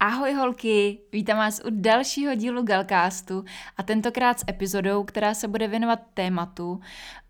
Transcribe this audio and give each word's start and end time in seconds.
Ahoj 0.00 0.32
holky, 0.32 0.98
vítám 1.12 1.38
vás 1.38 1.60
u 1.64 1.70
dalšího 1.70 2.34
dílu 2.34 2.62
Galcastu 2.62 3.44
a 3.76 3.82
tentokrát 3.82 4.40
s 4.40 4.44
epizodou, 4.48 5.04
která 5.04 5.34
se 5.34 5.48
bude 5.48 5.68
věnovat 5.68 6.00
tématu, 6.14 6.80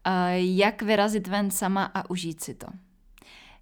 eh, 0.06 0.10
jak 0.38 0.82
vyrazit 0.82 1.28
ven 1.28 1.50
sama 1.50 1.84
a 1.94 2.10
užít 2.10 2.42
si 2.42 2.54
to. 2.54 2.66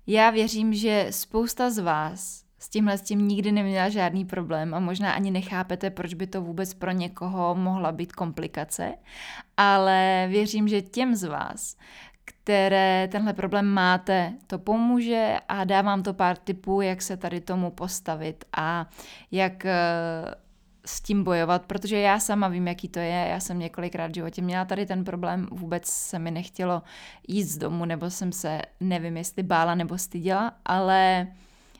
Já 0.07 0.31
věřím, 0.31 0.75
že 0.75 1.07
spousta 1.11 1.71
z 1.71 1.79
vás 1.79 2.45
s 2.59 2.69
tímhle 2.69 2.99
s 2.99 3.03
tím 3.03 3.29
nikdy 3.29 3.53
neměla 3.53 3.89
žádný 3.89 4.25
problém 4.25 4.75
a 4.75 4.81
možná 4.81 5.13
ani 5.13 5.31
nechápete, 5.31 5.91
proč 5.91 6.15
by 6.15 6.27
to 6.27 6.43
vůbec 6.43 6.75
pro 6.75 6.91
někoho 6.91 7.55
mohla 7.55 7.93
být 7.93 8.13
komplikace, 8.13 8.95
ale 9.57 10.27
věřím, 10.31 10.69
že 10.69 10.83
těm 10.83 11.15
z 11.15 11.25
vás, 11.25 11.77
které 12.27 13.09
tenhle 13.13 13.33
problém 13.33 13.67
máte, 13.67 14.33
to 14.47 14.59
pomůže 14.59 15.37
a 15.49 15.65
dávám 15.65 16.03
to 16.03 16.15
pár 16.15 16.37
tipů, 16.37 16.81
jak 16.81 17.03
se 17.03 17.17
tady 17.17 17.41
tomu 17.41 17.71
postavit 17.71 18.45
a 18.57 18.87
jak 19.31 19.65
eh, 19.65 19.75
s 20.87 21.01
tím 21.01 21.25
bojovat, 21.25 21.67
protože 21.67 21.99
já 21.99 22.21
sama 22.21 22.49
vím, 22.49 22.69
jaký 22.69 22.89
to 22.89 22.99
je. 22.99 23.27
Já 23.31 23.41
jsem 23.41 23.59
několikrát 23.59 24.11
v 24.11 24.15
životě 24.15 24.43
měla 24.43 24.65
tady 24.65 24.87
ten 24.87 25.05
problém, 25.05 25.49
vůbec 25.51 25.87
se 25.87 26.19
mi 26.19 26.31
nechtělo 26.31 26.83
jít 27.29 27.45
z 27.45 27.59
domu, 27.59 27.85
nebo 27.85 28.11
jsem 28.11 28.33
se, 28.33 28.63
nevím, 28.81 29.17
jestli 29.17 29.43
bála 29.43 29.75
nebo 29.75 29.99
styděla, 29.99 30.53
ale 30.65 31.27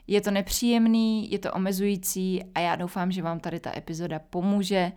je 0.07 0.21
to 0.21 0.31
nepříjemný, 0.31 1.31
je 1.31 1.39
to 1.39 1.53
omezující 1.53 2.45
a 2.55 2.61
já 2.61 2.77
doufám, 2.77 3.13
že 3.13 3.23
vám 3.23 3.41
tady 3.41 3.61
ta 3.61 3.77
epizoda 3.77 4.19
pomůže 4.19 4.93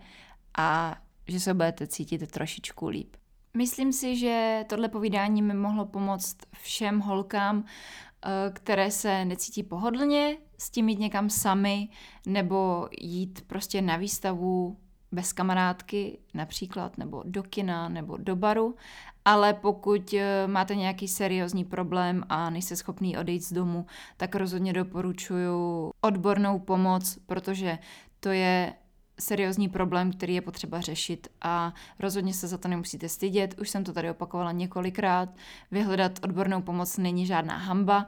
a 0.58 0.96
že 1.28 1.40
se 1.40 1.54
budete 1.54 1.86
cítit 1.86 2.30
trošičku 2.30 2.88
líp. 2.88 3.16
Myslím 3.56 3.92
si, 3.92 4.16
že 4.16 4.64
tohle 4.68 4.88
povídání 4.88 5.42
mi 5.42 5.54
mohlo 5.54 5.86
pomoct 5.86 6.36
všem 6.62 7.00
holkám, 7.00 7.64
eh, 7.64 8.50
které 8.52 8.90
se 8.90 9.24
necítí 9.24 9.62
pohodlně 9.62 10.36
s 10.58 10.70
tím 10.70 10.88
jít 10.88 10.98
někam 10.98 11.30
sami 11.30 11.88
nebo 12.26 12.88
jít 13.00 13.44
prostě 13.46 13.82
na 13.82 13.96
výstavu 13.96 14.76
bez 15.12 15.32
kamarádky 15.32 16.18
například, 16.34 16.98
nebo 16.98 17.22
do 17.26 17.42
kina, 17.42 17.88
nebo 17.88 18.16
do 18.16 18.36
baru, 18.36 18.76
ale 19.24 19.54
pokud 19.54 20.14
eh, 20.14 20.46
máte 20.46 20.74
nějaký 20.76 21.08
seriózní 21.08 21.64
problém 21.64 22.24
a 22.28 22.50
nejste 22.50 22.76
schopný 22.76 23.18
odejít 23.18 23.44
z 23.44 23.52
domu, 23.52 23.86
tak 24.16 24.34
rozhodně 24.34 24.72
doporučuji 24.72 25.92
odbornou 26.00 26.58
pomoc, 26.58 27.18
protože 27.26 27.78
to 28.20 28.28
je 28.28 28.74
seriózní 29.20 29.68
problém, 29.68 30.12
který 30.12 30.34
je 30.34 30.40
potřeba 30.40 30.80
řešit 30.80 31.28
a 31.42 31.74
rozhodně 31.98 32.34
se 32.34 32.48
za 32.48 32.58
to 32.58 32.68
nemusíte 32.68 33.08
stydět. 33.08 33.54
Už 33.60 33.70
jsem 33.70 33.84
to 33.84 33.92
tady 33.92 34.10
opakovala 34.10 34.52
několikrát. 34.52 35.28
Vyhledat 35.70 36.12
odbornou 36.22 36.62
pomoc 36.62 36.96
není 36.98 37.26
žádná 37.26 37.56
hamba, 37.56 38.06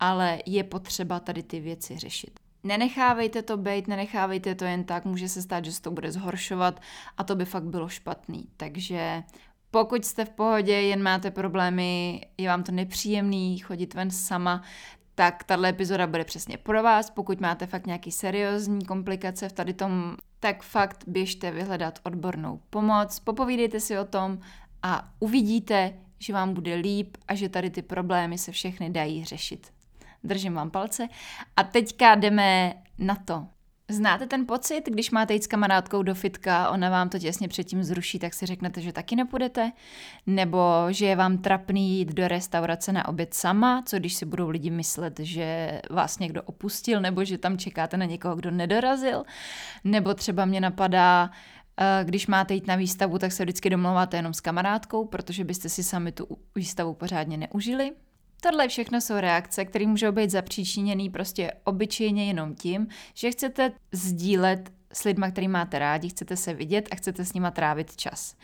ale 0.00 0.38
je 0.46 0.64
potřeba 0.64 1.20
tady 1.20 1.42
ty 1.42 1.60
věci 1.60 1.98
řešit. 1.98 2.40
Nenechávejte 2.64 3.42
to 3.42 3.56
být, 3.56 3.88
nenechávejte 3.88 4.54
to 4.54 4.64
jen 4.64 4.84
tak, 4.84 5.04
může 5.04 5.28
se 5.28 5.42
stát, 5.42 5.64
že 5.64 5.72
se 5.72 5.82
to 5.82 5.90
bude 5.90 6.12
zhoršovat 6.12 6.80
a 7.16 7.24
to 7.24 7.36
by 7.36 7.44
fakt 7.44 7.64
bylo 7.64 7.88
špatný. 7.88 8.48
Takže 8.56 9.22
pokud 9.70 10.04
jste 10.04 10.24
v 10.24 10.30
pohodě, 10.30 10.72
jen 10.72 11.02
máte 11.02 11.30
problémy, 11.30 12.20
je 12.38 12.48
vám 12.48 12.62
to 12.62 12.72
nepříjemný 12.72 13.58
chodit 13.58 13.94
ven 13.94 14.10
sama, 14.10 14.62
tak 15.14 15.44
tahle 15.44 15.68
epizoda 15.68 16.06
bude 16.06 16.24
přesně 16.24 16.58
pro 16.58 16.82
vás. 16.82 17.10
Pokud 17.10 17.40
máte 17.40 17.66
fakt 17.66 17.86
nějaký 17.86 18.10
seriózní 18.10 18.84
komplikace 18.84 19.48
v 19.48 19.52
tady 19.52 19.74
tom, 19.74 20.16
tak 20.40 20.62
fakt 20.62 21.04
běžte 21.06 21.50
vyhledat 21.50 21.98
odbornou 22.02 22.60
pomoc, 22.70 23.20
popovídejte 23.20 23.80
si 23.80 23.98
o 23.98 24.04
tom 24.04 24.38
a 24.82 25.08
uvidíte, 25.18 25.92
že 26.18 26.32
vám 26.32 26.54
bude 26.54 26.74
líp 26.74 27.16
a 27.28 27.34
že 27.34 27.48
tady 27.48 27.70
ty 27.70 27.82
problémy 27.82 28.38
se 28.38 28.52
všechny 28.52 28.90
dají 28.90 29.24
řešit. 29.24 29.72
Držím 30.24 30.54
vám 30.54 30.70
palce. 30.70 31.08
A 31.56 31.62
teďka 31.62 32.14
jdeme 32.14 32.74
na 32.98 33.14
to. 33.14 33.46
Znáte 33.88 34.26
ten 34.26 34.46
pocit, 34.46 34.82
když 34.86 35.10
máte 35.10 35.34
jít 35.34 35.44
s 35.44 35.46
kamarádkou 35.46 36.02
do 36.02 36.14
fitka, 36.14 36.70
ona 36.70 36.90
vám 36.90 37.08
to 37.08 37.18
těsně 37.18 37.48
předtím 37.48 37.84
zruší, 37.84 38.18
tak 38.18 38.34
si 38.34 38.46
řeknete, 38.46 38.80
že 38.80 38.92
taky 38.92 39.16
nepůjdete? 39.16 39.72
Nebo 40.26 40.58
že 40.90 41.06
je 41.06 41.16
vám 41.16 41.38
trapný 41.38 41.98
jít 41.98 42.14
do 42.14 42.28
restaurace 42.28 42.92
na 42.92 43.08
oběd 43.08 43.34
sama, 43.34 43.82
co 43.86 43.96
když 43.96 44.14
si 44.14 44.26
budou 44.26 44.48
lidi 44.48 44.70
myslet, 44.70 45.20
že 45.20 45.80
vás 45.90 46.18
někdo 46.18 46.42
opustil, 46.42 47.00
nebo 47.00 47.24
že 47.24 47.38
tam 47.38 47.58
čekáte 47.58 47.96
na 47.96 48.04
někoho, 48.04 48.36
kdo 48.36 48.50
nedorazil? 48.50 49.24
Nebo 49.84 50.14
třeba 50.14 50.44
mě 50.44 50.60
napadá, 50.60 51.30
eh, 51.80 52.04
když 52.04 52.26
máte 52.26 52.54
jít 52.54 52.66
na 52.66 52.76
výstavu, 52.76 53.18
tak 53.18 53.32
se 53.32 53.44
vždycky 53.44 53.70
domlouváte 53.70 54.16
jenom 54.16 54.34
s 54.34 54.40
kamarádkou, 54.40 55.04
protože 55.04 55.44
byste 55.44 55.68
si 55.68 55.82
sami 55.82 56.12
tu 56.12 56.38
výstavu 56.54 56.94
pořádně 56.94 57.36
neužili. 57.36 57.92
Tohle 58.44 58.68
všechno 58.68 59.00
jsou 59.00 59.14
reakce, 59.14 59.64
které 59.64 59.86
můžou 59.86 60.12
být 60.12 60.30
zapříčiněný 60.30 61.10
prostě 61.10 61.52
obyčejně 61.64 62.26
jenom 62.26 62.54
tím, 62.54 62.88
že 63.14 63.30
chcete 63.30 63.72
sdílet 63.92 64.72
s 64.92 65.04
lidmi, 65.04 65.26
který 65.30 65.48
máte 65.48 65.78
rádi, 65.78 66.08
chcete 66.08 66.36
se 66.36 66.54
vidět 66.54 66.88
a 66.92 66.96
chcete 66.96 67.24
s 67.24 67.32
nima 67.32 67.50
trávit 67.50 67.96
čas. 67.96 68.36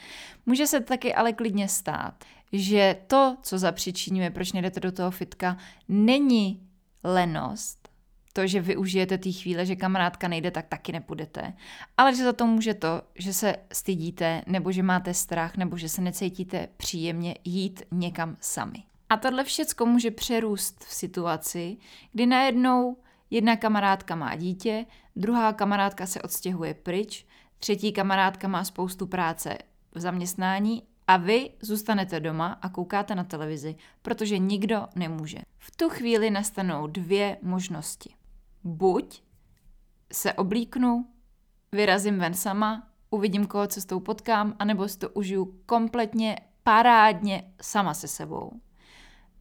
Může 0.47 0.67
se 0.67 0.81
taky 0.81 1.15
ale 1.15 1.33
klidně 1.33 1.69
stát, 1.69 2.25
že 2.53 2.97
to, 3.07 3.37
co 3.43 3.59
zapříčinuje, 3.59 4.31
proč 4.31 4.53
nejdete 4.53 4.81
do 4.81 4.93
toho 4.93 5.11
fitka, 5.11 5.57
není 5.89 6.69
lenost, 7.05 7.89
to, 8.33 8.47
že 8.47 8.61
využijete 8.61 9.19
té 9.19 9.33
chvíle, 9.33 9.67
že 9.67 9.77
kamarádka 9.77 10.29
nejde, 10.29 10.51
tak 10.51 10.67
taky 10.69 10.93
nepůjdete. 10.93 11.53
Ale 11.97 12.15
že 12.15 12.25
za 12.25 12.33
to 12.33 12.47
může 12.47 12.75
to, 12.75 13.03
že 13.15 13.33
se 13.33 13.57
stydíte, 13.73 14.43
nebo 14.47 14.73
že 14.73 14.83
máte 14.83 15.15
strach, 15.15 15.57
nebo 15.57 15.77
že 15.77 15.89
se 15.89 16.03
necítíte 16.03 16.69
příjemně 16.77 17.35
jít 17.45 17.83
někam 17.91 18.37
sami. 18.41 18.90
A 19.11 19.17
tohle 19.17 19.45
všecko 19.45 19.87
může 19.87 20.11
přerůst 20.11 20.85
v 20.85 20.95
situaci, 20.95 21.77
kdy 22.13 22.27
najednou 22.27 22.97
jedna 23.31 23.57
kamarádka 23.57 24.15
má 24.15 24.37
dítě, 24.37 24.87
druhá 25.17 25.53
kamarádka 25.53 26.07
se 26.07 26.23
odstěhuje 26.23 26.75
pryč, 26.75 27.27
třetí 27.59 27.93
kamarádka 27.93 28.49
má 28.49 28.65
spoustu 28.65 29.07
práce 29.07 29.59
v 29.95 30.01
zaměstnání 30.01 30.83
a 31.07 31.17
vy 31.17 31.51
zůstanete 31.63 32.21
doma 32.21 32.59
a 32.63 32.69
koukáte 32.69 33.15
na 33.15 33.25
televizi, 33.25 33.77
protože 34.03 34.39
nikdo 34.39 34.87
nemůže. 34.95 35.39
V 35.59 35.77
tu 35.77 35.89
chvíli 35.89 36.31
nastanou 36.31 36.87
dvě 36.87 37.39
možnosti. 37.43 38.15
Buď 38.65 39.23
se 40.13 40.33
oblíknu, 40.33 41.07
vyrazím 41.73 42.19
ven 42.19 42.35
sama, 42.35 42.89
uvidím, 43.11 43.47
koho 43.47 43.67
cestou 43.67 44.01
potkám, 44.01 44.57
anebo 44.59 44.89
si 44.89 44.99
to 44.99 45.09
užiju 45.09 45.61
kompletně 45.67 46.37
parádně 46.63 47.53
sama 47.63 47.95
se 47.95 48.09
sebou. 48.09 48.61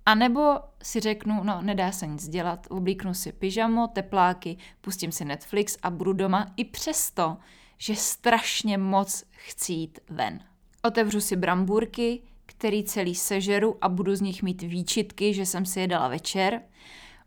A 0.10 0.16
nebo 0.16 0.60
si 0.84 1.00
řeknu, 1.00 1.44
no 1.44 1.62
nedá 1.62 1.92
se 1.92 2.08
nic 2.08 2.30
dělat, 2.30 2.68
oblíknu 2.70 3.14
si 3.14 3.32
pyžamo, 3.32 3.88
tepláky, 3.88 4.58
pustím 4.82 5.12
si 5.12 5.26
Netflix 5.26 5.78
a 5.84 5.90
budu 5.90 6.14
doma 6.14 6.54
i 6.58 6.66
přesto, 6.66 7.38
že 7.78 7.96
strašně 7.96 8.78
moc 8.78 9.24
chci 9.32 9.74
jít 9.74 10.00
ven. 10.10 10.40
Otevřu 10.84 11.22
si 11.22 11.36
brambůrky, 11.36 12.22
který 12.46 12.84
celý 12.84 13.16
sežeru 13.16 13.78
a 13.82 13.90
budu 13.90 14.16
z 14.16 14.22
nich 14.22 14.44
mít 14.44 14.62
výčitky, 14.62 15.34
že 15.34 15.46
jsem 15.46 15.66
si 15.66 15.80
je 15.80 15.88
dala 15.88 16.08
večer. 16.08 16.62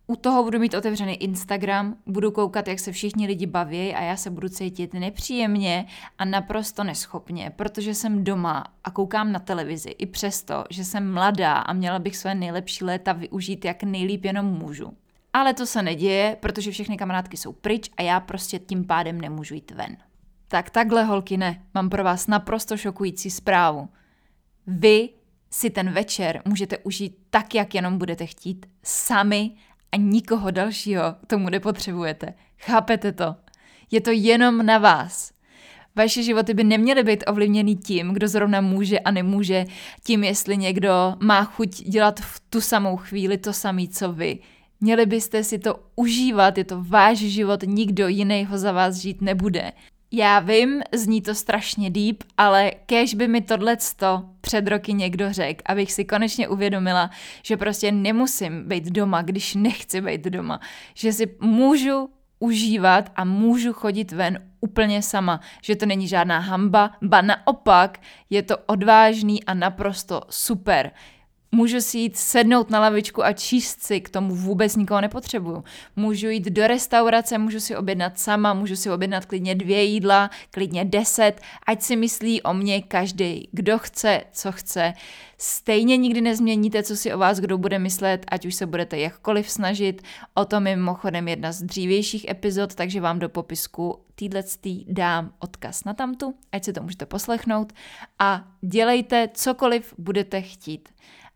U 0.07 0.17
toho 0.17 0.43
budu 0.43 0.59
mít 0.59 0.75
otevřený 0.75 1.23
Instagram, 1.23 1.97
budu 2.07 2.31
koukat, 2.31 2.69
jak 2.69 2.79
se 2.79 2.93
všichni 2.93 3.27
lidi 3.27 3.47
baví 3.47 3.95
a 3.95 4.03
já 4.03 4.17
se 4.17 4.31
budu 4.31 4.49
cítit 4.49 4.95
nepříjemně 4.95 5.87
a 6.19 6.25
naprosto 6.25 6.85
neschopně, 6.85 7.53
protože 7.57 7.95
jsem 7.95 8.25
doma 8.25 8.65
a 8.85 8.91
koukám 8.91 9.33
na 9.33 9.39
televizi 9.39 9.91
i 9.91 10.07
přesto, 10.07 10.65
že 10.71 10.85
jsem 10.85 11.13
mladá 11.13 11.55
a 11.55 11.73
měla 11.73 11.99
bych 11.99 12.17
své 12.17 12.35
nejlepší 12.35 12.85
léta 12.85 13.13
využít 13.13 13.65
jak 13.65 13.83
nejlíp 13.83 14.25
jenom 14.25 14.47
můžu. 14.47 14.93
Ale 15.33 15.55
to 15.55 15.67
se 15.67 15.83
neděje, 15.83 16.37
protože 16.41 16.71
všechny 16.71 16.97
kamarádky 16.97 17.37
jsou 17.37 17.53
pryč 17.53 17.91
a 17.97 18.03
já 18.03 18.21
prostě 18.21 18.59
tím 18.59 18.85
pádem 18.85 19.21
nemůžu 19.21 19.55
jít 19.55 19.71
ven. 19.71 19.97
Tak 20.49 20.71
takhle, 20.71 21.05
holky, 21.05 21.37
ne. 21.37 21.63
Mám 21.75 21.91
pro 21.91 22.05
vás 22.05 22.27
naprosto 22.27 22.77
šokující 22.77 23.31
zprávu. 23.31 23.89
Vy 24.67 25.09
si 25.51 25.71
ten 25.71 25.91
večer 25.91 26.43
můžete 26.45 26.79
užít 26.79 27.19
tak, 27.31 27.55
jak 27.55 27.75
jenom 27.75 27.99
budete 27.99 28.27
chtít, 28.27 28.67
sami 28.83 29.51
a 29.93 29.97
nikoho 29.97 30.51
dalšího 30.51 31.03
tomu 31.27 31.49
nepotřebujete. 31.49 32.35
Chápete 32.59 33.13
to? 33.13 33.37
Je 33.91 34.01
to 34.01 34.11
jenom 34.11 34.67
na 34.67 34.79
vás. 34.79 35.33
Vaše 35.97 36.23
životy 36.23 36.55
by 36.55 36.65
neměly 36.65 37.03
být 37.03 37.25
ovlivněny 37.27 37.75
tím, 37.77 38.13
kdo 38.13 38.29
zrovna 38.29 38.61
může 38.61 38.99
a 38.99 39.11
nemůže, 39.11 39.65
tím, 40.05 40.25
jestli 40.25 40.57
někdo 40.57 41.15
má 41.21 41.45
chuť 41.45 41.83
dělat 41.83 42.21
v 42.21 42.41
tu 42.51 42.61
samou 42.61 42.97
chvíli 42.97 43.39
to 43.39 43.53
samé, 43.53 43.89
co 43.89 44.13
vy. 44.13 44.39
Měli 44.81 45.07
byste 45.07 45.45
si 45.45 45.59
to 45.59 45.81
užívat, 45.97 46.59
je 46.59 46.65
to 46.65 46.85
váš 46.85 47.19
život, 47.19 47.61
nikdo 47.67 48.09
jiný 48.09 48.45
ho 48.45 48.59
za 48.59 48.73
vás 48.73 48.97
žít 48.97 49.23
nebude. 49.23 49.73
Já 50.15 50.39
vím, 50.39 50.83
zní 50.93 51.23
to 51.23 51.35
strašně 51.35 51.91
deep, 51.91 52.25
ale 52.37 52.71
kež 52.87 53.15
by 53.15 53.29
mi 53.29 53.41
tohleto 53.41 54.25
před 54.41 54.69
roky 54.69 54.93
někdo 54.93 55.33
řekl, 55.33 55.63
abych 55.67 55.93
si 55.93 56.05
konečně 56.05 56.49
uvědomila, 56.49 57.11
že 57.43 57.57
prostě 57.57 57.93
nemusím 57.93 58.69
být 58.69 58.85
doma, 58.85 59.23
když 59.23 59.55
nechci 59.55 60.01
být 60.01 60.25
doma. 60.25 60.61
Že 60.95 61.13
si 61.13 61.37
můžu 61.41 62.09
užívat 62.39 63.13
a 63.17 63.25
můžu 63.25 63.73
chodit 63.73 64.13
ven 64.13 64.39
úplně 64.61 65.03
sama, 65.03 65.41
že 65.63 65.77
to 65.77 65.87
není 65.87 66.09
žádná 66.09 66.39
hamba, 66.39 66.91
ba 67.03 67.23
naopak 67.23 68.01
je 68.31 68.43
to 68.43 68.59
odvážný 68.59 69.45
a 69.45 69.55
naprosto 69.55 70.21
super. 70.31 70.91
Můžu 71.55 71.81
si 71.81 71.99
jít 71.99 72.17
sednout 72.17 72.71
na 72.71 72.81
lavičku 72.81 73.25
a 73.25 73.33
číst 73.33 73.83
si, 73.83 74.01
k 74.01 74.11
tomu 74.11 74.35
vůbec 74.35 74.77
nikoho 74.77 75.01
nepotřebuju. 75.01 75.65
Můžu 75.97 76.29
jít 76.29 76.45
do 76.45 76.67
restaurace, 76.67 77.39
můžu 77.39 77.61
si 77.61 77.77
objednat 77.77 78.19
sama, 78.19 78.55
můžu 78.55 78.77
si 78.77 78.91
objednat 78.91 79.25
klidně 79.25 79.55
dvě 79.55 79.83
jídla, 79.83 80.31
klidně 80.51 80.85
deset, 80.85 81.41
ať 81.67 81.83
si 81.83 81.97
myslí 81.97 82.43
o 82.43 82.55
mě 82.55 82.83
každý, 82.83 83.49
kdo 83.53 83.79
chce, 83.79 84.23
co 84.33 84.53
chce. 84.53 84.93
Stejně 85.39 85.97
nikdy 85.97 86.21
nezměníte, 86.21 86.83
co 86.83 86.97
si 86.97 87.15
o 87.15 87.19
vás 87.19 87.39
kdo 87.39 87.59
bude 87.59 87.79
myslet, 87.79 88.27
ať 88.29 88.47
už 88.47 88.55
se 88.55 88.67
budete 88.67 88.99
jakkoliv 88.99 89.51
snažit. 89.51 90.03
O 90.35 90.45
tom 90.45 90.67
je 90.67 90.77
mimochodem 90.77 91.29
jedna 91.29 91.53
z 91.53 91.63
dřívějších 91.63 92.29
epizod, 92.29 92.75
takže 92.75 93.01
vám 93.01 93.19
do 93.19 93.29
popisku 93.29 93.99
týhle 94.15 94.43
dám 94.89 95.33
odkaz 95.39 95.85
na 95.85 95.95
tamtu, 95.95 96.35
ať 96.53 96.65
si 96.65 96.73
to 96.73 96.83
můžete 96.83 97.07
poslechnout 97.07 97.73
a 98.19 98.45
dělejte 98.61 99.29
cokoliv 99.35 99.95
budete 99.99 100.43
chtít. 100.43 100.89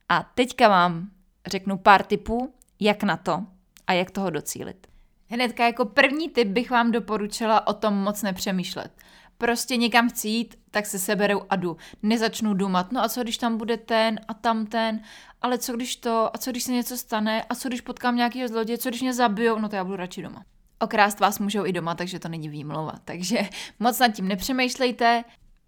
A 0.08 0.30
teďka 0.34 0.68
vám 0.68 1.08
řeknu 1.46 1.78
pár 1.78 2.02
tipů, 2.02 2.54
jak 2.80 3.02
na 3.02 3.16
to 3.16 3.42
a 3.86 3.92
jak 3.92 4.10
toho 4.10 4.30
docílit. 4.30 4.86
Hnedka 5.28 5.66
jako 5.66 5.84
první 5.84 6.28
tip 6.28 6.48
bych 6.48 6.70
vám 6.70 6.92
doporučila 6.92 7.66
o 7.66 7.72
tom 7.72 7.94
moc 7.94 8.22
nepřemýšlet. 8.22 8.92
Prostě 9.38 9.76
někam 9.76 10.08
chci 10.08 10.28
jít, 10.28 10.58
tak 10.70 10.86
se 10.86 10.98
seberou 10.98 11.42
a 11.50 11.56
jdu. 11.56 11.76
Nezačnu 12.02 12.54
dumat, 12.54 12.92
no 12.92 13.02
a 13.02 13.08
co 13.08 13.22
když 13.22 13.38
tam 13.38 13.56
bude 13.56 13.76
ten 13.76 14.20
a 14.28 14.34
tam 14.34 14.66
ten, 14.66 15.00
ale 15.42 15.58
co 15.58 15.72
když 15.72 15.96
to, 15.96 16.30
a 16.34 16.38
co 16.38 16.50
když 16.50 16.62
se 16.62 16.72
něco 16.72 16.96
stane, 16.96 17.42
a 17.42 17.54
co 17.54 17.68
když 17.68 17.80
potkám 17.80 18.16
nějakého 18.16 18.48
zloděje, 18.48 18.78
co 18.78 18.88
když 18.88 19.02
mě 19.02 19.14
zabijou, 19.14 19.58
no 19.58 19.68
to 19.68 19.76
já 19.76 19.84
budu 19.84 19.96
radši 19.96 20.22
doma. 20.22 20.44
Okrást 20.78 21.20
vás 21.20 21.38
můžou 21.38 21.66
i 21.66 21.72
doma, 21.72 21.94
takže 21.94 22.18
to 22.18 22.28
není 22.28 22.48
výmluva. 22.48 22.92
Takže 23.04 23.48
moc 23.78 23.98
nad 23.98 24.08
tím 24.08 24.28
nepřemýšlejte, 24.28 25.24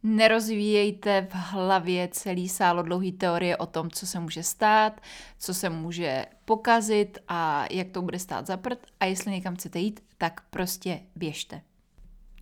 Nerozvíjejte 0.08 1.26
v 1.30 1.34
hlavě 1.34 2.08
celý 2.08 2.48
sálo 2.48 2.82
dlouhý 2.82 3.12
teorie 3.12 3.56
o 3.56 3.66
tom, 3.66 3.90
co 3.90 4.06
se 4.06 4.20
může 4.20 4.42
stát, 4.42 5.00
co 5.38 5.54
se 5.54 5.70
může 5.70 6.26
pokazit 6.44 7.18
a 7.28 7.64
jak 7.70 7.88
to 7.88 8.02
bude 8.02 8.18
stát 8.18 8.46
za 8.46 8.56
prd 8.56 8.78
a 9.00 9.04
jestli 9.04 9.30
někam 9.30 9.56
chcete 9.56 9.78
jít, 9.78 10.00
tak 10.18 10.40
prostě 10.50 11.00
běžte. 11.16 11.62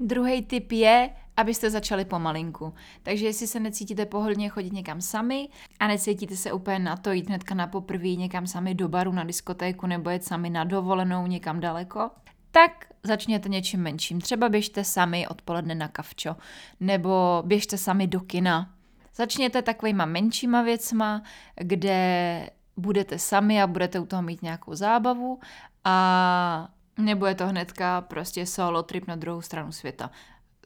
Druhý 0.00 0.42
tip 0.42 0.72
je, 0.72 1.10
abyste 1.36 1.70
začali 1.70 2.04
pomalinku. 2.04 2.74
Takže 3.02 3.26
jestli 3.26 3.46
se 3.46 3.60
necítíte 3.60 4.06
pohodlně 4.06 4.48
chodit 4.48 4.72
někam 4.72 5.00
sami 5.00 5.48
a 5.80 5.86
necítíte 5.86 6.36
se 6.36 6.52
úplně 6.52 6.78
na 6.78 6.96
to 6.96 7.12
jít 7.12 7.28
hnedka 7.28 7.54
na 7.54 7.66
poprvé 7.66 8.08
někam 8.08 8.46
sami 8.46 8.74
do 8.74 8.88
baru, 8.88 9.12
na 9.12 9.24
diskotéku 9.24 9.86
nebo 9.86 10.10
jet 10.10 10.24
sami 10.24 10.50
na 10.50 10.64
dovolenou 10.64 11.26
někam 11.26 11.60
daleko, 11.60 12.10
tak 12.56 12.86
začněte 13.02 13.48
něčím 13.48 13.80
menším. 13.80 14.20
Třeba 14.20 14.48
běžte 14.48 14.84
sami 14.84 15.28
odpoledne 15.28 15.74
na 15.74 15.88
kavčo, 15.88 16.36
nebo 16.80 17.42
běžte 17.46 17.78
sami 17.78 18.06
do 18.06 18.20
kina. 18.20 18.70
Začněte 19.14 19.62
takovýma 19.62 20.04
menšíma 20.04 20.62
věcma, 20.62 21.22
kde 21.56 22.50
budete 22.76 23.18
sami 23.18 23.62
a 23.62 23.66
budete 23.66 24.00
u 24.00 24.06
toho 24.06 24.22
mít 24.22 24.42
nějakou 24.42 24.74
zábavu 24.74 25.40
a 25.84 26.68
nebo 26.98 27.26
je 27.26 27.34
to 27.34 27.46
hnedka 27.46 28.00
prostě 28.00 28.46
solo 28.46 28.82
trip 28.82 29.06
na 29.06 29.16
druhou 29.16 29.42
stranu 29.42 29.72
světa 29.72 30.10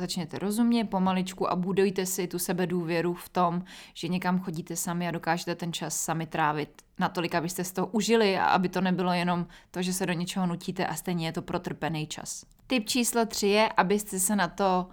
začněte 0.00 0.38
rozumět 0.38 0.84
pomaličku 0.84 1.50
a 1.50 1.56
budujte 1.56 2.06
si 2.06 2.26
tu 2.26 2.38
sebe 2.38 2.66
důvěru 2.66 3.14
v 3.14 3.28
tom, 3.28 3.62
že 3.94 4.08
někam 4.08 4.40
chodíte 4.40 4.76
sami 4.76 5.08
a 5.08 5.10
dokážete 5.10 5.54
ten 5.54 5.72
čas 5.72 6.00
sami 6.00 6.26
trávit 6.26 6.82
natolik, 6.98 7.34
abyste 7.34 7.64
z 7.64 7.72
toho 7.72 7.86
užili 7.86 8.38
a 8.38 8.44
aby 8.44 8.68
to 8.68 8.80
nebylo 8.80 9.12
jenom 9.12 9.46
to, 9.70 9.82
že 9.82 9.92
se 9.92 10.06
do 10.06 10.12
něčeho 10.12 10.46
nutíte 10.46 10.86
a 10.86 10.94
stejně 10.94 11.26
je 11.26 11.32
to 11.32 11.42
protrpený 11.42 12.06
čas. 12.06 12.44
Tip 12.66 12.88
číslo 12.88 13.26
tři 13.26 13.46
je, 13.46 13.68
abyste 13.76 14.18
se 14.18 14.36
na 14.36 14.48
to 14.48 14.88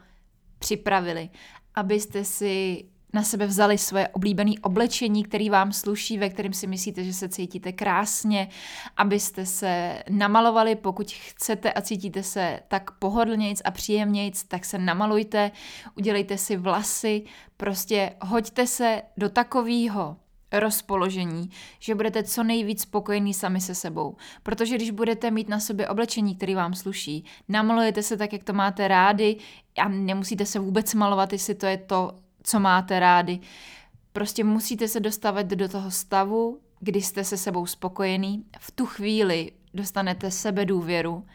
připravili, 0.59 1.29
abyste 1.75 2.23
si 2.23 2.85
na 3.13 3.23
sebe 3.23 3.47
vzali 3.47 3.77
svoje 3.77 4.07
oblíbené 4.07 4.51
oblečení, 4.61 5.23
který 5.23 5.49
vám 5.49 5.71
sluší, 5.71 6.17
ve 6.17 6.29
kterém 6.29 6.53
si 6.53 6.67
myslíte, 6.67 7.03
že 7.03 7.13
se 7.13 7.29
cítíte 7.29 7.71
krásně, 7.71 8.49
abyste 8.97 9.45
se 9.45 10.03
namalovali, 10.09 10.75
pokud 10.75 11.11
chcete 11.11 11.73
a 11.73 11.81
cítíte 11.81 12.23
se 12.23 12.59
tak 12.67 12.91
pohodlnějc 12.91 13.61
a 13.65 13.71
příjemnějc, 13.71 14.43
tak 14.43 14.65
se 14.65 14.77
namalujte, 14.77 15.51
udělejte 15.95 16.37
si 16.37 16.57
vlasy, 16.57 17.23
prostě 17.57 18.13
hoďte 18.21 18.67
se 18.67 19.01
do 19.17 19.29
takového 19.29 20.17
rozpoložení, 20.51 21.49
že 21.79 21.95
budete 21.95 22.23
co 22.23 22.43
nejvíc 22.43 22.81
spokojení 22.81 23.33
sami 23.33 23.61
se 23.61 23.75
sebou. 23.75 24.15
Protože 24.43 24.75
když 24.75 24.91
budete 24.91 25.31
mít 25.31 25.49
na 25.49 25.59
sobě 25.59 25.87
oblečení, 25.87 26.35
který 26.35 26.55
vám 26.55 26.73
sluší, 26.73 27.25
namalujete 27.49 28.03
se 28.03 28.17
tak, 28.17 28.33
jak 28.33 28.43
to 28.43 28.53
máte 28.53 28.87
rádi 28.87 29.37
a 29.77 29.87
nemusíte 29.87 30.45
se 30.45 30.59
vůbec 30.59 30.93
malovat, 30.93 31.33
jestli 31.33 31.55
to 31.55 31.65
je 31.65 31.77
to, 31.77 32.11
co 32.43 32.59
máte 32.59 32.99
rádi. 32.99 33.39
Prostě 34.13 34.43
musíte 34.43 34.87
se 34.87 34.99
dostávat 34.99 35.45
do 35.45 35.69
toho 35.69 35.91
stavu, 35.91 36.59
kdy 36.79 37.01
jste 37.01 37.23
se 37.23 37.37
sebou 37.37 37.65
spokojený. 37.65 38.43
V 38.59 38.71
tu 38.71 38.85
chvíli 38.85 39.51
dostanete 39.73 40.31
sebe 40.31 40.65
důvěru. 40.65 41.25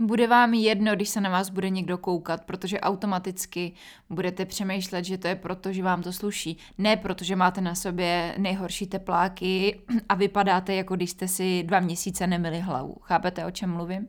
Bude 0.00 0.26
vám 0.26 0.54
jedno, 0.54 0.94
když 0.94 1.08
se 1.08 1.20
na 1.20 1.30
vás 1.30 1.50
bude 1.50 1.70
někdo 1.70 1.98
koukat, 1.98 2.44
protože 2.44 2.80
automaticky 2.80 3.72
budete 4.10 4.44
přemýšlet, 4.44 5.04
že 5.04 5.18
to 5.18 5.28
je 5.28 5.34
proto, 5.34 5.72
že 5.72 5.82
vám 5.82 6.02
to 6.02 6.12
sluší. 6.12 6.58
Ne 6.78 6.96
proto, 6.96 7.24
že 7.24 7.36
máte 7.36 7.60
na 7.60 7.74
sobě 7.74 8.34
nejhorší 8.38 8.86
tepláky 8.86 9.80
a 10.08 10.14
vypadáte, 10.14 10.74
jako 10.74 10.96
když 10.96 11.10
jste 11.10 11.28
si 11.28 11.62
dva 11.62 11.80
měsíce 11.80 12.26
nemili 12.26 12.60
hlavu. 12.60 12.96
Chápete, 13.02 13.46
o 13.46 13.50
čem 13.50 13.70
mluvím? 13.70 14.08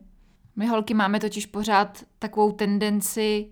My 0.56 0.66
holky 0.66 0.94
máme 0.94 1.20
totiž 1.20 1.46
pořád 1.46 2.04
takovou 2.18 2.52
tendenci 2.52 3.50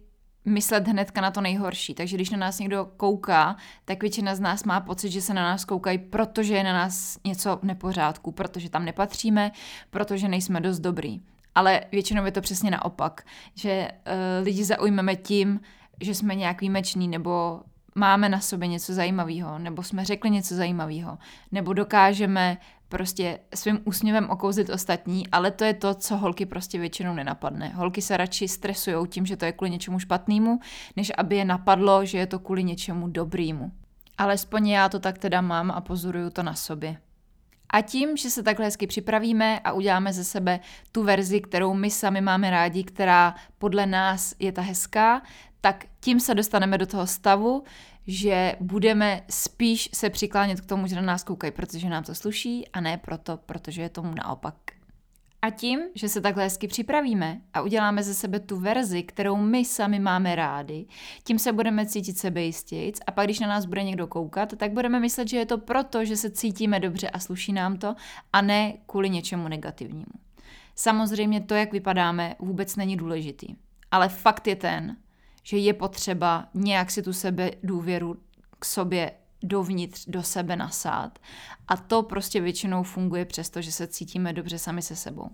myslet 0.48 0.88
hnedka 0.88 1.20
na 1.20 1.30
to 1.30 1.40
nejhorší. 1.40 1.94
Takže 1.94 2.16
když 2.16 2.30
na 2.30 2.38
nás 2.38 2.58
někdo 2.58 2.88
kouká, 2.96 3.56
tak 3.84 4.02
většina 4.02 4.34
z 4.34 4.40
nás 4.40 4.64
má 4.64 4.80
pocit, 4.80 5.10
že 5.10 5.20
se 5.20 5.34
na 5.34 5.42
nás 5.42 5.64
koukají, 5.64 5.98
protože 5.98 6.54
je 6.54 6.64
na 6.64 6.72
nás 6.72 7.18
něco 7.24 7.56
v 7.56 7.62
nepořádku, 7.62 8.32
protože 8.32 8.70
tam 8.70 8.84
nepatříme, 8.84 9.50
protože 9.90 10.28
nejsme 10.28 10.60
dost 10.60 10.78
dobrý. 10.78 11.20
Ale 11.54 11.80
většinou 11.92 12.24
je 12.24 12.32
to 12.32 12.40
přesně 12.40 12.70
naopak, 12.70 13.26
že 13.54 13.88
uh, 13.90 14.44
lidi 14.44 14.64
zaujmeme 14.64 15.16
tím, 15.16 15.60
že 16.00 16.14
jsme 16.14 16.34
nějak 16.34 16.60
výjimečný 16.60 17.08
nebo 17.08 17.60
máme 17.98 18.28
na 18.28 18.40
sobě 18.40 18.68
něco 18.68 18.94
zajímavého, 18.94 19.58
nebo 19.58 19.82
jsme 19.82 20.04
řekli 20.04 20.30
něco 20.30 20.54
zajímavého, 20.54 21.18
nebo 21.52 21.72
dokážeme 21.72 22.58
prostě 22.88 23.38
svým 23.54 23.80
úsměvem 23.84 24.30
okouzit 24.30 24.70
ostatní, 24.70 25.26
ale 25.26 25.50
to 25.50 25.64
je 25.64 25.74
to, 25.74 25.94
co 25.94 26.16
holky 26.16 26.46
prostě 26.46 26.78
většinou 26.78 27.14
nenapadne. 27.14 27.68
Holky 27.68 28.02
se 28.02 28.16
radši 28.16 28.48
stresují 28.48 29.06
tím, 29.08 29.26
že 29.26 29.36
to 29.36 29.44
je 29.44 29.52
kvůli 29.52 29.70
něčemu 29.70 29.98
špatnému, 29.98 30.60
než 30.96 31.12
aby 31.16 31.36
je 31.36 31.44
napadlo, 31.44 32.04
že 32.04 32.18
je 32.18 32.26
to 32.26 32.38
kvůli 32.38 32.64
něčemu 32.64 33.08
dobrýmu. 33.08 33.72
Alespoň 34.18 34.68
já 34.68 34.88
to 34.88 34.98
tak 34.98 35.18
teda 35.18 35.40
mám 35.40 35.70
a 35.70 35.80
pozoruju 35.80 36.30
to 36.30 36.42
na 36.42 36.54
sobě. 36.54 36.96
A 37.72 37.80
tím, 37.80 38.16
že 38.16 38.30
se 38.30 38.42
takhle 38.42 38.66
hezky 38.66 38.86
připravíme 38.86 39.58
a 39.58 39.72
uděláme 39.72 40.12
ze 40.12 40.24
sebe 40.24 40.60
tu 40.92 41.02
verzi, 41.02 41.40
kterou 41.40 41.74
my 41.74 41.90
sami 41.90 42.20
máme 42.20 42.50
rádi, 42.50 42.84
která 42.84 43.34
podle 43.58 43.86
nás 43.86 44.34
je 44.38 44.52
ta 44.52 44.62
hezká, 44.62 45.22
tak 45.60 45.84
tím 46.00 46.20
se 46.20 46.34
dostaneme 46.34 46.78
do 46.78 46.86
toho 46.86 47.06
stavu, 47.06 47.64
že 48.08 48.56
budeme 48.60 49.22
spíš 49.30 49.90
se 49.94 50.10
přiklánět 50.10 50.60
k 50.60 50.66
tomu, 50.66 50.86
že 50.86 50.96
na 50.96 51.02
nás 51.02 51.24
koukají, 51.24 51.52
protože 51.52 51.88
nám 51.88 52.04
to 52.04 52.14
sluší 52.14 52.68
a 52.68 52.80
ne 52.80 52.98
proto, 52.98 53.36
protože 53.36 53.82
je 53.82 53.88
tomu 53.88 54.14
naopak. 54.14 54.54
A 55.42 55.50
tím, 55.50 55.80
že 55.94 56.08
se 56.08 56.20
takhle 56.20 56.44
hezky 56.44 56.68
připravíme 56.68 57.40
a 57.54 57.60
uděláme 57.60 58.02
ze 58.02 58.14
sebe 58.14 58.40
tu 58.40 58.60
verzi, 58.60 59.02
kterou 59.02 59.36
my 59.36 59.64
sami 59.64 59.98
máme 59.98 60.34
rádi, 60.34 60.86
tím 61.24 61.38
se 61.38 61.52
budeme 61.52 61.86
cítit 61.86 62.18
sebejistějc 62.18 63.00
a 63.06 63.12
pak, 63.12 63.26
když 63.26 63.40
na 63.40 63.48
nás 63.48 63.66
bude 63.66 63.82
někdo 63.82 64.06
koukat, 64.06 64.56
tak 64.56 64.72
budeme 64.72 65.00
myslet, 65.00 65.28
že 65.28 65.36
je 65.36 65.46
to 65.46 65.58
proto, 65.58 66.04
že 66.04 66.16
se 66.16 66.30
cítíme 66.30 66.80
dobře 66.80 67.10
a 67.10 67.18
sluší 67.18 67.52
nám 67.52 67.76
to 67.76 67.94
a 68.32 68.42
ne 68.42 68.72
kvůli 68.86 69.10
něčemu 69.10 69.48
negativnímu. 69.48 70.12
Samozřejmě 70.74 71.40
to, 71.40 71.54
jak 71.54 71.72
vypadáme, 71.72 72.34
vůbec 72.38 72.76
není 72.76 72.96
důležitý. 72.96 73.54
Ale 73.90 74.08
fakt 74.08 74.46
je 74.46 74.56
ten, 74.56 74.96
že 75.48 75.58
je 75.58 75.74
potřeba 75.74 76.48
nějak 76.54 76.90
si 76.90 77.02
tu 77.02 77.12
sebe 77.12 77.50
důvěru 77.62 78.16
k 78.58 78.64
sobě 78.64 79.12
dovnitř 79.42 80.04
do 80.08 80.22
sebe 80.22 80.56
nasát. 80.56 81.18
A 81.68 81.76
to 81.76 82.02
prostě 82.02 82.40
většinou 82.40 82.82
funguje 82.82 83.24
přesto, 83.24 83.62
že 83.62 83.72
se 83.72 83.86
cítíme 83.86 84.32
dobře 84.32 84.58
sami 84.58 84.82
se 84.82 84.96
sebou. 84.96 85.30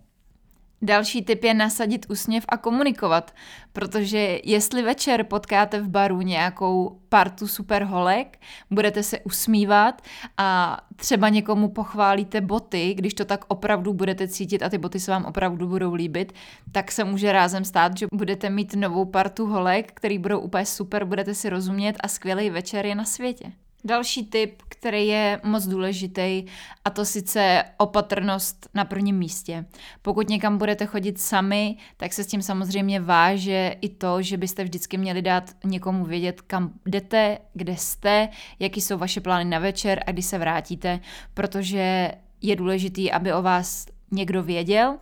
Další 0.85 1.23
tip 1.23 1.45
je 1.45 1.55
nasadit 1.55 2.07
úsměv 2.09 2.45
a 2.49 2.57
komunikovat, 2.57 3.35
protože 3.73 4.39
jestli 4.45 4.83
večer 4.83 5.25
potkáte 5.25 5.81
v 5.81 5.89
baru 5.89 6.21
nějakou 6.21 7.01
partu 7.09 7.49
super 7.49 7.85
holek, 7.85 8.41
budete 8.71 9.03
se 9.03 9.21
usmívat 9.21 10.03
a 10.37 10.81
třeba 10.97 11.29
někomu 11.29 11.69
pochválíte 11.69 12.41
boty, 12.41 12.95
když 12.95 13.15
to 13.15 13.25
tak 13.25 13.45
opravdu 13.49 13.95
budete 13.95 14.29
cítit 14.29 14.63
a 14.63 14.69
ty 14.69 14.79
boty 14.79 15.01
se 15.01 15.11
vám 15.11 15.25
opravdu 15.25 15.69
budou 15.69 15.95
líbit, 15.95 16.33
tak 16.73 16.93
se 16.93 17.05
může 17.05 17.33
rázem 17.33 17.65
stát, 17.65 17.99
že 17.99 18.07
budete 18.15 18.51
mít 18.51 18.75
novou 18.75 19.05
partu 19.05 19.47
holek, 19.47 19.93
který 19.95 20.19
budou 20.19 20.41
úplně 20.41 20.67
super, 20.67 21.05
budete 21.05 21.35
si 21.35 21.49
rozumět 21.49 21.97
a 22.01 22.09
skvělý 22.09 22.51
večer 22.51 22.87
je 22.87 22.95
na 22.95 23.05
světě. 23.05 23.53
Další 23.87 24.27
tip, 24.27 24.63
který 24.69 25.07
je 25.07 25.41
moc 25.45 25.67
důležitý, 25.67 26.45
a 26.85 26.91
to 26.91 27.05
sice 27.05 27.65
opatrnost 27.77 28.69
na 28.75 28.85
prvním 28.85 29.19
místě. 29.19 29.65
Pokud 30.03 30.29
někam 30.29 30.59
budete 30.59 30.87
chodit 30.87 31.21
sami, 31.21 31.77
tak 31.97 32.13
se 32.13 32.25
s 32.25 32.27
tím 32.27 32.43
samozřejmě 32.43 33.01
váže 33.01 33.77
i 33.81 33.89
to, 33.89 34.23
že 34.23 34.37
byste 34.37 34.65
vždycky 34.65 34.97
měli 34.97 35.23
dát 35.23 35.51
někomu 35.65 36.05
vědět, 36.05 36.41
kam 36.41 36.73
jdete, 36.87 37.39
kde 37.55 37.77
jste, 37.77 38.29
jaký 38.59 38.81
jsou 38.81 38.99
vaše 38.99 39.21
plány 39.21 39.45
na 39.45 39.59
večer 39.59 40.03
a 40.07 40.13
kdy 40.13 40.23
se 40.23 40.39
vrátíte, 40.39 41.01
protože 41.35 42.13
je 42.41 42.57
důležitý, 42.57 43.13
aby 43.13 43.33
o 43.33 43.43
vás 43.43 43.87
někdo 44.11 44.43
věděl. 44.43 44.99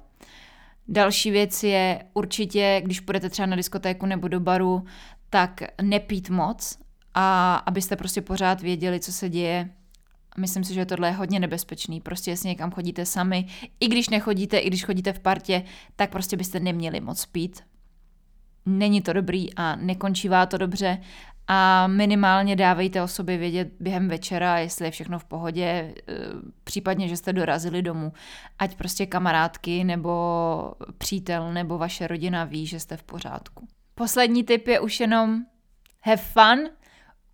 Další 0.88 1.30
věc 1.30 1.62
je 1.62 2.04
určitě, 2.14 2.82
když 2.84 3.00
půjdete 3.00 3.30
třeba 3.30 3.46
na 3.46 3.56
diskotéku 3.56 4.06
nebo 4.06 4.28
do 4.28 4.40
baru, 4.40 4.84
tak 5.30 5.62
nepít 5.82 6.30
moc, 6.30 6.78
a 7.14 7.54
abyste 7.56 7.96
prostě 7.96 8.20
pořád 8.20 8.60
věděli, 8.60 9.00
co 9.00 9.12
se 9.12 9.28
děje. 9.28 9.68
Myslím 10.38 10.64
si, 10.64 10.74
že 10.74 10.86
tohle 10.86 11.08
je 11.08 11.12
hodně 11.12 11.40
nebezpečný. 11.40 12.00
Prostě 12.00 12.30
jestli 12.30 12.48
někam 12.48 12.70
chodíte 12.70 13.06
sami, 13.06 13.46
i 13.80 13.88
když 13.88 14.08
nechodíte, 14.08 14.58
i 14.58 14.66
když 14.66 14.84
chodíte 14.84 15.12
v 15.12 15.18
partě, 15.18 15.64
tak 15.96 16.10
prostě 16.10 16.36
byste 16.36 16.60
neměli 16.60 17.00
moc 17.00 17.26
pít. 17.26 17.60
Není 18.66 19.02
to 19.02 19.12
dobrý 19.12 19.54
a 19.54 19.76
nekončívá 19.76 20.46
to 20.46 20.58
dobře 20.58 20.98
a 21.48 21.86
minimálně 21.86 22.56
dávejte 22.56 23.02
o 23.02 23.08
sobě 23.08 23.36
vědět 23.36 23.68
během 23.80 24.08
večera, 24.08 24.58
jestli 24.58 24.84
je 24.84 24.90
všechno 24.90 25.18
v 25.18 25.24
pohodě, 25.24 25.64
e, 25.64 25.94
případně, 26.64 27.08
že 27.08 27.16
jste 27.16 27.32
dorazili 27.32 27.82
domů. 27.82 28.12
Ať 28.58 28.76
prostě 28.76 29.06
kamarádky 29.06 29.84
nebo 29.84 30.74
přítel 30.98 31.52
nebo 31.52 31.78
vaše 31.78 32.06
rodina 32.06 32.44
ví, 32.44 32.66
že 32.66 32.80
jste 32.80 32.96
v 32.96 33.02
pořádku. 33.02 33.66
Poslední 33.94 34.44
tip 34.44 34.68
je 34.68 34.80
už 34.80 35.00
jenom 35.00 35.42
have 36.02 36.22
fun, 36.22 36.68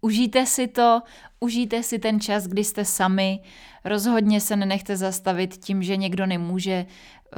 Užijte 0.00 0.46
si 0.46 0.68
to, 0.68 1.02
užijte 1.40 1.82
si 1.82 1.98
ten 1.98 2.20
čas, 2.20 2.46
kdy 2.46 2.64
jste 2.64 2.84
sami. 2.84 3.40
Rozhodně 3.84 4.40
se 4.40 4.56
nenechte 4.56 4.96
zastavit 4.96 5.56
tím, 5.56 5.82
že 5.82 5.96
někdo 5.96 6.26
nemůže 6.26 6.72
eh, 6.72 6.86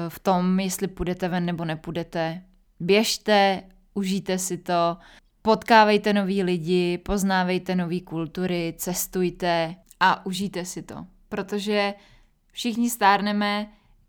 v 0.09 0.19
tom, 0.19 0.61
jestli 0.61 0.89
půjdete 0.89 1.29
ven 1.29 1.45
nebo 1.45 1.65
nepůjdete. 1.65 2.43
Běžte, 2.81 3.63
užijte 3.95 4.39
si 4.39 4.59
to, 4.59 4.97
potkávejte 5.43 6.13
nový 6.13 6.43
lidi, 6.43 6.99
poznávejte 6.99 7.75
nové 7.75 8.01
kultury, 8.01 8.75
cestujte 8.77 9.77
a 10.01 10.27
užijte 10.27 10.65
si 10.65 10.83
to. 10.83 11.07
Protože 11.29 11.95
všichni 12.53 12.91
stárneme, 12.91 13.67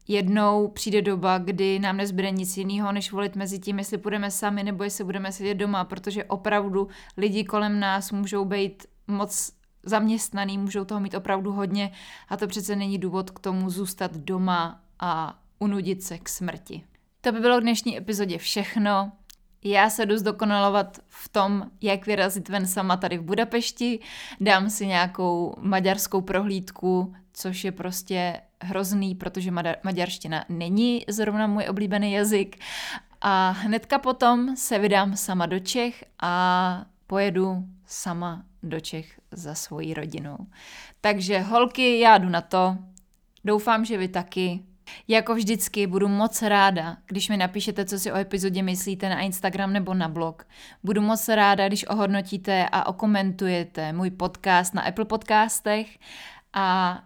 jednou 0.08 0.68
přijde 0.68 1.02
doba, 1.02 1.38
kdy 1.38 1.80
nám 1.80 1.98
nezbyde 1.98 2.32
nic 2.32 2.58
jiného, 2.58 2.92
než 2.92 3.12
volit 3.12 3.36
mezi 3.36 3.60
tím, 3.60 3.80
jestli 3.80 3.98
budeme 3.98 4.32
sami 4.32 4.64
nebo 4.64 4.84
jestli 4.84 5.04
budeme 5.04 5.32
sedět 5.32 5.56
doma, 5.56 5.84
protože 5.84 6.24
opravdu 6.24 6.88
lidi 7.18 7.44
kolem 7.44 7.80
nás 7.80 8.12
můžou 8.12 8.46
být 8.46 8.86
moc 9.08 9.52
zaměstnaný, 9.84 10.58
můžou 10.58 10.86
toho 10.86 11.00
mít 11.00 11.16
opravdu 11.16 11.52
hodně 11.52 11.92
a 12.30 12.38
to 12.38 12.48
přece 12.48 12.76
není 12.76 12.98
důvod 12.98 13.32
k 13.32 13.40
tomu 13.40 13.70
zůstat 13.70 14.18
doma 14.18 14.82
a 15.00 15.40
unudit 15.60 16.04
se 16.04 16.18
k 16.18 16.30
smrti. 16.30 16.84
To 17.22 17.32
by 17.32 17.40
bylo 17.40 17.58
v 17.58 17.62
dnešní 17.62 17.98
epizodě 17.98 18.38
všechno. 18.38 19.12
Já 19.64 19.90
se 19.90 20.06
jdu 20.06 20.18
zdokonalovat 20.18 21.00
v 21.08 21.30
tom, 21.30 21.72
jak 21.82 22.06
vyrazit 22.06 22.50
ven 22.50 22.68
sama 22.68 22.98
tady 22.98 23.18
v 23.18 23.22
Budapešti. 23.22 24.00
Dám 24.40 24.70
si 24.70 24.88
nějakou 24.88 25.56
maďarskou 25.60 26.22
prohlídku, 26.22 27.14
což 27.34 27.64
je 27.64 27.72
prostě 27.72 28.42
hrozný, 28.62 29.16
protože 29.16 29.52
maďarština 29.84 30.46
není 30.50 31.06
zrovna 31.08 31.48
můj 31.48 31.66
oblíbený 31.70 32.14
jazyk. 32.14 32.58
A 33.22 33.50
hnedka 33.50 34.00
potom 34.00 34.56
se 34.56 34.80
vydám 34.80 35.16
sama 35.18 35.46
do 35.46 35.60
Čech 35.60 36.04
a 36.22 36.86
pojedu 37.08 37.64
sama 37.86 38.44
do 38.64 38.80
Čech 38.80 39.20
za 39.32 39.56
svojí 39.56 39.94
rodinou. 39.94 40.38
Takže 41.02 41.40
holky, 41.40 42.00
já 42.00 42.18
jdu 42.18 42.30
na 42.30 42.42
to. 42.42 42.78
Doufám, 43.46 43.86
že 43.86 43.98
vy 43.98 44.08
taky. 44.08 44.64
Jako 45.08 45.36
vždycky 45.36 45.88
budu 45.88 46.08
moc 46.08 46.42
ráda, 46.42 46.98
když 47.06 47.30
mi 47.30 47.38
napíšete, 47.38 47.86
co 47.86 48.00
si 48.00 48.12
o 48.12 48.18
epizodě 48.18 48.64
myslíte 48.64 49.10
na 49.10 49.20
Instagram 49.20 49.74
nebo 49.74 49.94
na 49.94 50.08
blog. 50.08 50.48
Budu 50.84 51.02
moc 51.02 51.28
ráda, 51.30 51.68
když 51.68 51.88
ohodnotíte 51.88 52.70
a 52.72 52.88
okomentujete 52.88 53.94
můj 53.94 54.12
podcast 54.12 54.74
na 54.74 54.82
Apple 54.82 55.06
podcastech 55.06 56.00
a 56.54 57.00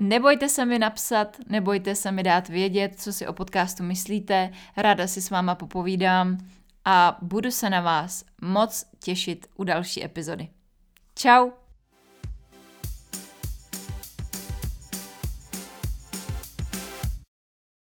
Nebojte 0.00 0.48
se 0.48 0.64
mi 0.64 0.78
napsat, 0.78 1.36
nebojte 1.48 1.94
se 1.94 2.12
mi 2.12 2.22
dát 2.22 2.48
vědět, 2.48 3.00
co 3.00 3.12
si 3.12 3.26
o 3.26 3.32
podcastu 3.32 3.82
myslíte, 3.82 4.50
ráda 4.76 5.06
si 5.06 5.22
s 5.22 5.30
váma 5.30 5.54
popovídám 5.54 6.38
a 6.84 7.18
budu 7.22 7.50
se 7.50 7.70
na 7.70 7.80
vás 7.80 8.24
moc 8.40 8.84
těšit 8.98 9.46
u 9.56 9.64
další 9.64 10.04
epizody. 10.04 10.48
Ciao! 11.14 11.67